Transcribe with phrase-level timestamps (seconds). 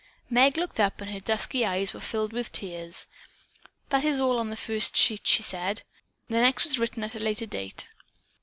[0.31, 3.05] '"Meg looked up and her dusky eyes were filled with tears.
[3.89, 5.83] "That is all on the first sheet," she said.
[6.27, 7.85] "The next was written at a later date."